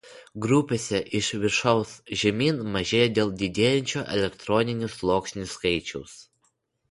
Grupėse 0.43 0.99
iš 1.19 1.27
viršaus 1.41 1.91
žemyn 2.21 2.63
mažėja 2.77 3.11
dėl 3.19 3.35
didėjančio 3.43 4.03
elektroninių 4.15 4.89
sluoksnių 4.97 5.47
skaičiaus. 5.55 6.17